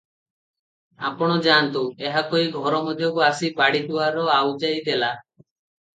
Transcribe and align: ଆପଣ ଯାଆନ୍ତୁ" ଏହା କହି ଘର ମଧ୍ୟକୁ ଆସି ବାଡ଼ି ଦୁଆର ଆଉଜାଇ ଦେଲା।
ଆପଣ 1.09 1.35
ଯାଆନ୍ତୁ" 1.49 1.83
ଏହା 2.09 2.25
କହି 2.33 2.49
ଘର 2.55 2.81
ମଧ୍ୟକୁ 2.87 3.23
ଆସି 3.27 3.53
ବାଡ଼ି 3.61 3.83
ଦୁଆର 3.91 4.27
ଆଉଜାଇ 4.39 4.85
ଦେଲା। 4.89 5.13